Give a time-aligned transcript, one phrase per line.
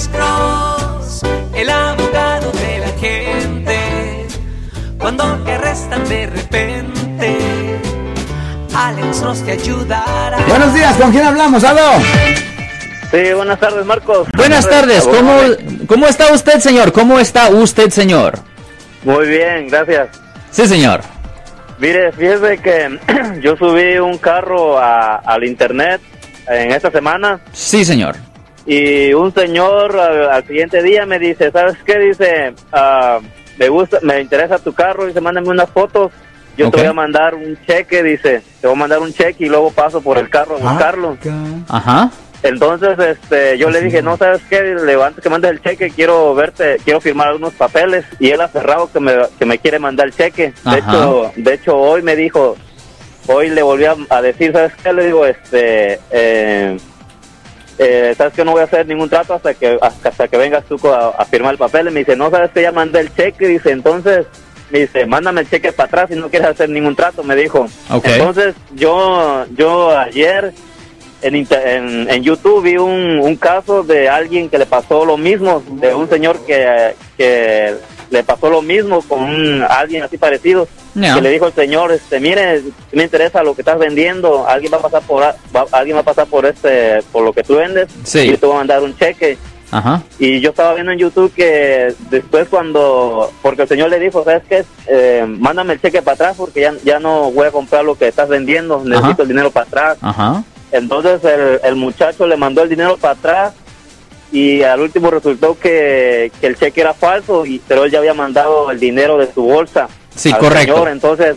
[0.00, 1.22] Alex Cross,
[1.54, 4.26] el abogado de la gente.
[4.98, 7.38] Cuando te arrestan de repente,
[8.74, 10.38] Alex Cross te ayudará.
[10.48, 11.62] Buenos días, ¿con quién hablamos?
[11.64, 12.00] ¿Aló?
[13.10, 14.26] Sí, buenas tardes, Marcos.
[14.34, 15.38] Buenas tardes, ¿cómo,
[15.86, 16.92] ¿cómo está usted, señor?
[16.92, 18.38] ¿Cómo está usted, señor?
[19.04, 20.08] Muy bien, gracias.
[20.50, 21.02] Sí, señor.
[21.78, 22.98] Mire, fíjese que
[23.42, 26.00] yo subí un carro a- al internet
[26.48, 28.16] en esta semana Sí, señor.
[28.66, 31.98] Y un señor al, al siguiente día me dice, ¿sabes qué?
[31.98, 33.18] Dice, "Ah,
[33.58, 36.12] me gusta, me interesa tu carro, dice, mándame unas fotos.
[36.56, 39.48] Yo te voy a mandar un cheque, dice, te voy a mandar un cheque y
[39.48, 41.16] luego paso por el carro a buscarlo.
[41.68, 42.10] Ajá.
[42.42, 44.62] Entonces, este, yo le dije, no, ¿sabes qué?
[44.62, 48.04] Le- antes que mandes el cheque, quiero verte, quiero firmar algunos papeles.
[48.18, 50.52] Y él aferrado que me, que me quiere mandar el cheque.
[50.64, 50.72] Ajá.
[50.72, 52.56] De hecho, de hecho, hoy me dijo,
[53.26, 54.92] hoy le volví a, a decir, ¿sabes qué?
[54.92, 56.76] Le digo, este, eh,
[57.82, 60.76] eh, ¿sabes que No voy a hacer ningún trato hasta que, hasta, que vengas tú
[60.88, 61.88] a, a firmar el papel.
[61.88, 63.48] Y me dice, no, ¿sabes que Ya mandé el cheque.
[63.48, 64.26] Dice, entonces,
[64.70, 67.66] me dice, mándame el cheque para atrás si no quieres hacer ningún trato, me dijo.
[68.12, 70.52] Entonces, yo, yo ayer
[71.22, 75.62] en, en, en YouTube vi un, un caso de alguien que le pasó lo mismo,
[75.66, 77.74] de un señor que, que
[78.10, 81.14] le pasó lo mismo con un- alguien así parecido, Ya.
[81.14, 84.78] que le dijo al señor, este, mire, me interesa lo que estás vendiendo, alguien va
[84.78, 87.88] a pasar por, va- alguien va a pasar por este, por lo que tú vendes,
[88.04, 88.20] Sí.
[88.32, 89.38] y te va a mandar un cheque.
[89.72, 90.02] Ajá.
[90.18, 94.42] Y yo estaba viendo en YouTube que después cuando, porque el señor le dijo, ¿sabes
[94.48, 94.64] qué?
[94.88, 98.08] Eh, mándame el cheque para atrás porque ya, ya no voy a comprar lo que
[98.08, 99.22] estás vendiendo, necesito Ajá.
[99.22, 99.98] el dinero para atrás.
[100.00, 100.42] Ajá.
[100.72, 103.52] Entonces el, el muchacho le mandó el dinero para atrás
[104.32, 108.14] y al último resultó que, que el cheque era falso, y, pero él ya había
[108.14, 109.88] mandado el dinero de su bolsa.
[110.14, 110.74] Sí, al correcto.
[110.74, 110.88] señor.
[110.90, 111.36] Entonces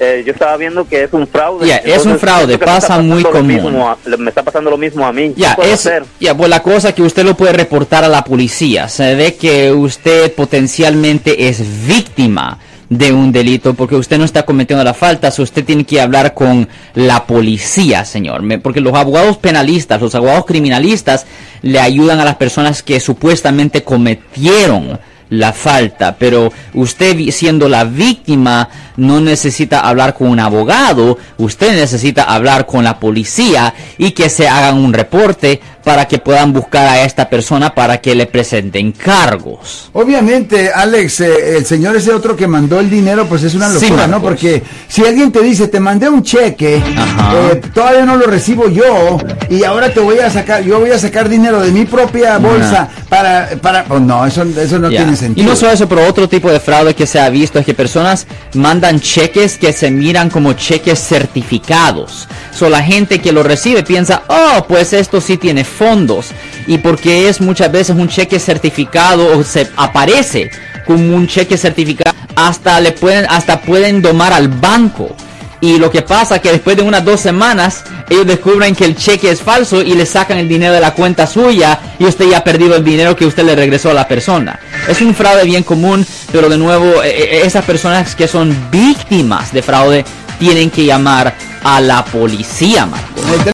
[0.00, 1.66] eh, yo estaba viendo que es un fraude.
[1.68, 3.46] Ya, es un fraude, pasa muy común.
[3.46, 5.32] mismo a- me está pasando lo mismo a mí.
[5.34, 5.88] ¿Qué Ya, puedo es,
[6.36, 8.88] pues la cosa que usted lo puede reportar a la policía.
[8.88, 12.58] Se ve que usted potencialmente es víctima
[12.90, 16.34] de un delito porque usted no está cometiendo la falta, so usted tiene que hablar
[16.34, 18.42] con la policía, señor.
[18.62, 21.24] Porque los abogados penalistas, los abogados criminalistas
[21.62, 24.98] le ayudan a las personas que supuestamente cometieron
[25.38, 32.24] la falta, pero usted siendo la víctima no necesita hablar con un abogado, usted necesita
[32.24, 37.02] hablar con la policía y que se hagan un reporte para que puedan buscar a
[37.04, 39.90] esta persona para que le presenten cargos.
[39.92, 43.88] Obviamente, Alex, eh, el señor ese otro que mandó el dinero, pues es una Sí,
[43.88, 44.22] locura, ¿no?
[44.22, 49.18] Porque si alguien te dice, te mandé un cheque, eh, todavía no lo recibo yo,
[49.50, 52.88] y ahora te voy a sacar, yo voy a sacar dinero de mi propia bolsa
[53.10, 55.48] para, para, pues no, eso, eso no tiene sentido.
[55.48, 58.26] no solo eso, pero otro tipo de fraude que se ha visto es que personas
[58.54, 62.28] mandan cheques que se miran como cheques certificados.
[62.52, 66.28] So, la gente que lo recibe piensa, oh, pues esto sí tiene fondos.
[66.66, 70.50] Y porque es muchas veces un cheque certificado o se aparece
[70.86, 75.14] como un cheque certificado, hasta le pueden, hasta pueden domar al banco.
[75.64, 79.30] Y lo que pasa que después de unas dos semanas, ellos descubren que el cheque
[79.30, 82.44] es falso y le sacan el dinero de la cuenta suya y usted ya ha
[82.44, 84.60] perdido el dinero que usted le regresó a la persona.
[84.86, 89.54] Es un fraude bien común, pero de nuevo, eh, eh, esas personas que son víctimas
[89.54, 90.04] de fraude
[90.38, 93.53] tienen que llamar a la policía, Marco.